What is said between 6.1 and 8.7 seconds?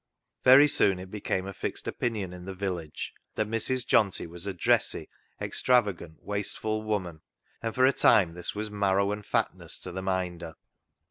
wasteful woman, and for a time this